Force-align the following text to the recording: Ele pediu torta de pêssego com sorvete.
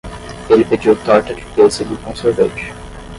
Ele 0.49 0.65
pediu 0.65 0.95
torta 1.05 1.31
de 1.31 1.45
pêssego 1.55 1.95
com 1.97 2.15
sorvete. 2.15 2.73